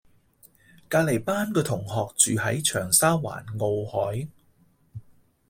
[0.89, 4.29] 隔離班個同學住喺長沙灣傲凱